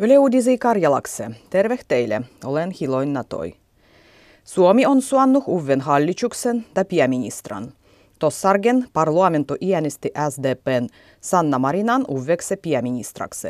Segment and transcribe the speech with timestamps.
[0.00, 1.30] Yle Uudisi Karjalakse.
[1.50, 2.22] Terve teille.
[2.44, 3.54] Olen Hiloin Natoi.
[4.44, 7.72] Suomi on suannut uuden hallituksen ja pääministran.
[8.18, 10.86] Tossargen parlamento iänesti SDPn
[11.20, 13.48] Sanna Marinan uudeksi pääministraksi.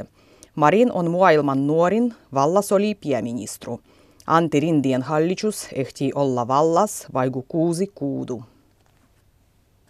[0.55, 3.81] Marin on maailman nuorin vallasoli pääministru.
[4.27, 8.43] Antti Rindien hallitus ehti olla vallas vaiku kuusi kuudu.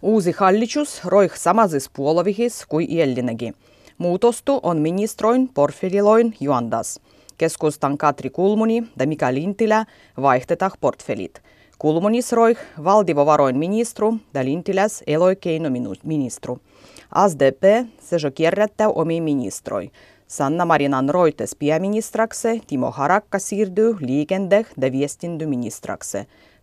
[0.01, 3.53] Uusi hallitus roih samasissa puolovihis kuin iellinegi–
[3.99, 6.99] Muutostu on ministroin portfeliloin juondas.
[7.37, 9.85] Keskustan Katri Kulmuni ja Mika Lintilä
[10.21, 11.41] vaihtetah portfelit.
[11.79, 15.69] Kulmunis roih valdivovaroin ministru ja Lintiläs eloikeino
[16.03, 16.59] ministru.
[17.27, 19.91] SDP sejo kierrättää omi ministroi.
[20.27, 26.17] Sanna Marinan roites pääministraksi, Timo Harakka siirtyy liikende- ja viestindyministraksi.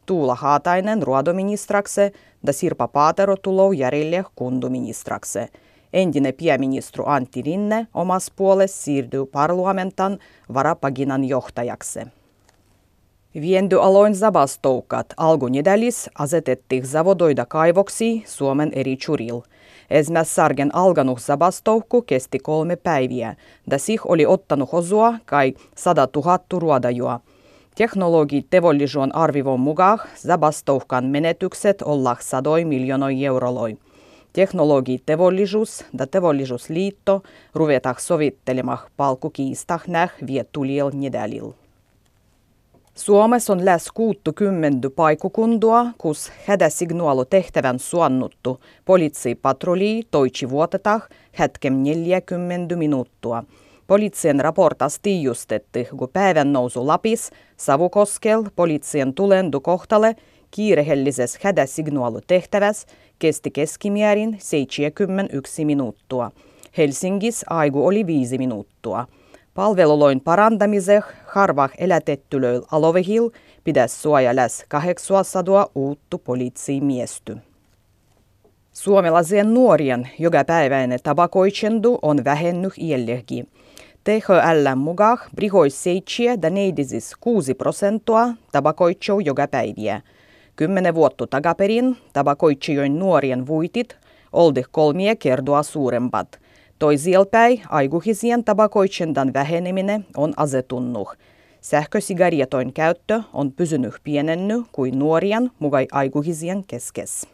[0.06, 2.00] Tuula Haatainen ruodoministraksi
[2.46, 5.38] ja Sirpa Paatero tulou järjelle kunduministraksi.
[5.96, 10.18] Entinen pääministeri Antti Rinne omassa puolessa siirtyy parlamentan
[10.54, 12.00] varapaginan johtajaksi.
[13.40, 19.40] Vientyaloin zabastoukat algunedälis asetettiin zavodoida kaivoksi Suomen eri churil.
[19.90, 23.36] Ensimmäisargen alganut zabastoukku kesti kolme päiviä,
[23.70, 27.20] ja sih oli ottanut osua kai 100 000 ruodajua.
[27.74, 33.78] Teknologi tevollisuuden arvivon mukaan zabastoukan menetykset ollaan sadoi miljoonoi euroloi
[34.36, 37.22] teknologitevollisuus ja tevollisuusliitto
[37.54, 41.52] ruvetah sovittelemaan palkkukiistah näh vietuliel nedälil.
[42.94, 53.44] Suomessa on läs 60 paikukundua, kus hädäsignualu tehtävän suonnuttu poliisipatrulli toitsi vuotetah hetkem 40 minuuttua.
[53.86, 60.16] Poliisien raportas tiijustetti, kun päivän nousu Lapis, Savukoskel, poliisien tulendu kohtalle
[60.50, 66.30] kiirehellisessä hädäsignualutehtävässä kesti keskimäärin 71 minuuttua.
[66.76, 69.06] Helsingissä aigu oli 5 minuuttua.
[69.54, 73.30] Palveluloin parantamiseh harvah elätettylöil alovehil
[73.64, 77.32] pitäisi suojaläs 800 uuttu poliitsimiestu.
[78.72, 83.44] Suomalaisien nuorien jokapäiväinen tabakoitsendu on vähennyt iällehki.
[84.06, 90.00] THL mukaan brihois 7 ja neidisis 6 prosenttia tabakoitsou joka päiviä.
[90.56, 93.96] Kymmenen vuotta takaperin tabakoitsijoin nuorien vuitit
[94.32, 96.40] oldi kolmia kertoa suurempat.
[96.78, 101.08] Toisielpäin aikuisien tabakoitsendan väheneminen on asetunnut.
[101.60, 107.26] Sähkösigaretoin käyttö on pysynyt pienenny kuin nuorien mugai aikuisien keskes.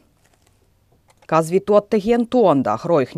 [1.26, 3.10] Kasvituottajien tuonda roih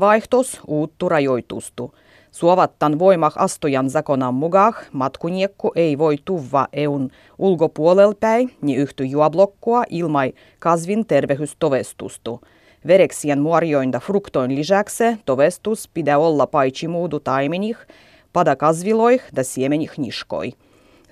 [0.00, 1.94] vaihtos uuttu rajoitustu.
[2.32, 10.32] Suovattan voimah astojan zakonan mukaan matkuniekku ei voi tuva EUn ulkopuolelpäin ni yhty juoblokkua ilmai
[10.58, 12.40] kasvin tervehystovestustu.
[12.86, 17.76] Vereksien muorjointa fruktoin lisäksi tovestus pitää olla paitsi muudu taimenih,
[18.32, 20.52] pada kasviloih da siemenih niskoi.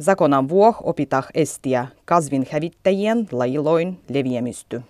[0.02, 4.82] Zakonan vuoh opitah estiä kasvin hävittäjien lajiloin leviämisty.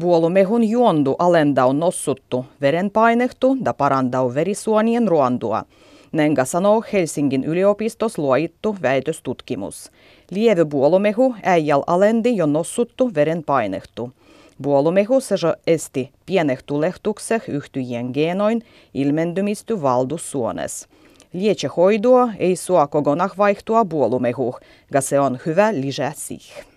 [0.00, 5.64] Vuolumehun juondu alendau nossuttu verenpainehtu ja parandau verisuonien ruondua.
[6.12, 9.90] Nenga sanoo Helsingin yliopistos luoittu väitöstutkimus.
[10.30, 14.10] Lievy vuolumehu äijäl alendi jo nossuttu verenpainehtu.
[14.62, 18.62] Vuolumehu sejo esti pienehtulehtukse yhtyjien genoin
[18.94, 20.88] ilmentymisty valdussuones.
[21.76, 24.54] hoidua ei sua kogonah vaihtua vuolumehu,
[25.00, 26.73] se on hyvä lisä sich.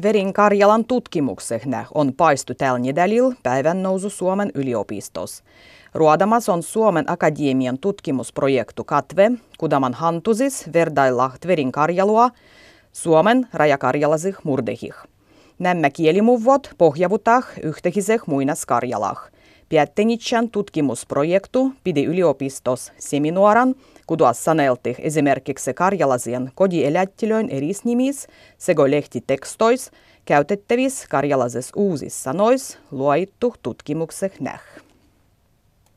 [0.00, 5.42] Tverin Karjalan tutkimuksehne on paistu tällä nedälil päivän nousu Suomen yliopistos.
[5.94, 12.30] Ruodamas on Suomen Akademian tutkimusprojektu Katve, kudaman hantusis verdailla Tverin Karjalua
[12.92, 14.94] Suomen rajakarjalasih murdehih.
[15.58, 19.30] Nämä kielimuvot pohjavutah yhtehiseh muinas Karjalah.
[19.72, 23.74] Piettenitsän tutkimusprojektu pidi yliopistos seminuoran,
[24.06, 28.26] kuduas saneltih esimerkiksi karjalasien kodielättilöin erisnimis
[28.58, 29.90] sego lehtitekstois
[30.24, 34.62] käytettävissä karjalases uusis sanois luoittu tutkimukseh näh.